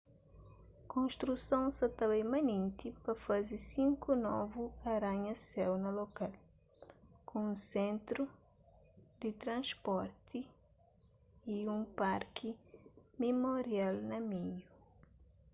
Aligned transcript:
konstruson 0.93 1.65
sa 1.77 1.87
ta 1.97 2.03
bai 2.11 2.23
manenti 2.33 2.87
pa 3.03 3.11
faze 3.23 3.57
sinku 3.69 4.11
novu 4.27 4.63
aranha-séu 4.93 5.71
na 5.83 5.89
lokal 6.01 6.33
ku 7.27 7.33
un 7.47 7.51
sentru 7.71 8.23
di 9.21 9.29
transporti 9.43 10.39
y 11.55 11.55
un 11.75 11.81
parki 11.99 12.49
mimorial 13.23 13.95
na 14.09 14.17
meiu 14.29 14.61